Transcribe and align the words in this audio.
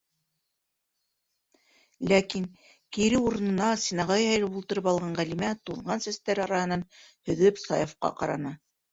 Ләкин,— 2.11 2.45
кире 2.97 3.19
урынына, 3.25 3.67
стенаға 3.83 4.17
һөйәлеп 4.21 4.57
ултырып 4.61 4.89
алған 4.93 5.11
Ғәлимә 5.19 5.51
туҙған 5.71 6.01
сәстәре 6.07 6.43
араһынан 6.47 6.85
һөҙөп 7.31 7.61
Саяфҡа 7.65 8.11
ҡараны. 8.23 8.55